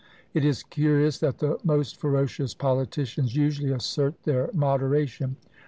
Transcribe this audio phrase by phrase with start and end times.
[0.33, 5.35] It is curious that the most ferocious politicians usually assert their moderation.